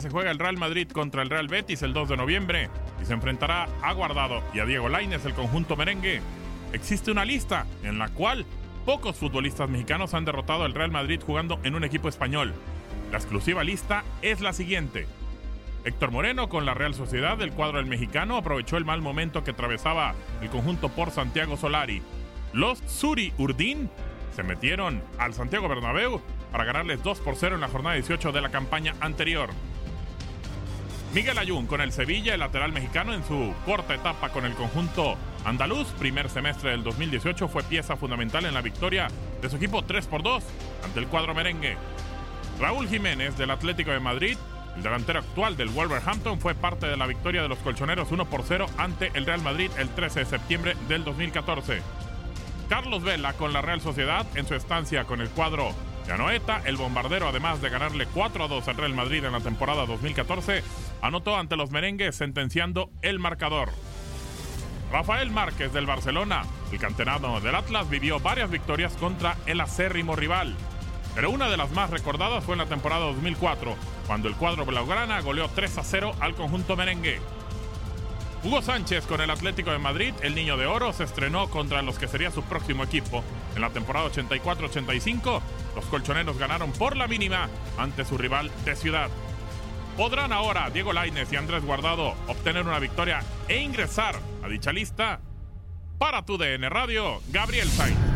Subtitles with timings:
[0.00, 2.70] se juega el Real Madrid contra el Real Betis el 2 de noviembre
[3.00, 6.20] y se enfrentará a Guardado y a Diego Lainez, el conjunto merengue.
[6.72, 8.46] Existe una lista en la cual
[8.84, 12.54] pocos futbolistas mexicanos han derrotado al Real Madrid jugando en un equipo español.
[13.10, 15.06] La exclusiva lista es la siguiente.
[15.84, 19.50] Héctor Moreno con la Real Sociedad del cuadro del mexicano aprovechó el mal momento que
[19.50, 22.02] atravesaba el conjunto por Santiago Solari.
[22.52, 23.90] Los Suri Urdín
[24.34, 28.40] se metieron al Santiago Bernabéu para ganarles 2 por 0 en la jornada 18 de
[28.40, 29.50] la campaña anterior.
[31.14, 35.16] Miguel Ayun con el Sevilla, el lateral mexicano en su corta etapa con el conjunto
[35.44, 39.06] andaluz, primer semestre del 2018, fue pieza fundamental en la victoria
[39.40, 40.42] de su equipo 3 por 2
[40.84, 41.76] ante el cuadro merengue.
[42.58, 44.36] Raúl Jiménez del Atlético de Madrid,
[44.74, 48.42] el delantero actual del Wolverhampton, fue parte de la victoria de los colchoneros 1 por
[48.42, 51.80] 0 ante el Real Madrid el 13 de septiembre del 2014.
[52.68, 55.74] Carlos Vela con la Real Sociedad en su estancia con el cuadro
[56.12, 59.86] Anoeta, el bombardero además de ganarle 4 a 2 al Real Madrid en la temporada
[59.86, 60.62] 2014,
[61.00, 63.70] anotó ante los merengues sentenciando el marcador.
[64.92, 70.54] Rafael Márquez del Barcelona, el canterano del Atlas, vivió varias victorias contra el acérrimo rival.
[71.14, 73.74] Pero una de las más recordadas fue en la temporada 2004,
[74.06, 77.20] cuando el cuadro blaugrana goleó 3 a 0 al conjunto merengue.
[78.44, 81.98] Hugo Sánchez con el Atlético de Madrid, el Niño de Oro, se estrenó contra los
[81.98, 83.24] que sería su próximo equipo.
[83.56, 85.40] En la temporada 84-85,
[85.74, 89.08] los colchoneros ganaron por la mínima ante su rival de ciudad.
[89.96, 95.20] ¿Podrán ahora Diego Lainez y Andrés Guardado obtener una victoria e ingresar a dicha lista?
[95.98, 98.13] Para tu DN Radio, Gabriel Sainz.